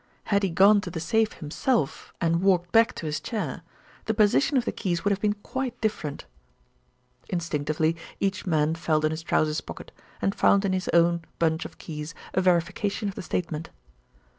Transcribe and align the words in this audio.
Had 0.23 0.41
he 0.41 0.49
gone 0.49 0.81
to 0.81 0.89
the 0.89 0.99
safe 0.99 1.33
himself 1.33 2.11
and 2.19 2.41
walked 2.41 2.71
back 2.71 2.95
to 2.95 3.05
his 3.05 3.19
chair, 3.19 3.61
the 4.05 4.15
position 4.15 4.57
of 4.57 4.65
the 4.65 4.71
keys 4.71 5.03
would 5.03 5.11
have 5.11 5.21
been 5.21 5.33
quite 5.43 5.79
different." 5.79 6.25
Instinctively 7.29 7.95
each 8.19 8.47
man 8.47 8.73
felt 8.73 9.05
in 9.05 9.11
his 9.11 9.21
trousers 9.21 9.61
pocket, 9.61 9.91
and 10.19 10.33
found 10.33 10.65
in 10.65 10.73
his 10.73 10.89
own 10.91 11.21
bunch 11.37 11.65
of 11.65 11.77
keys 11.77 12.15
a 12.33 12.41
verification 12.41 13.09
of 13.09 13.13
the 13.13 13.21
statement. 13.21 13.69